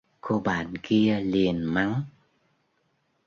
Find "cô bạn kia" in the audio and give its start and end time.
0.21-1.19